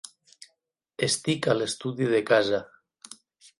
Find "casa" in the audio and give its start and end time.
2.33-2.65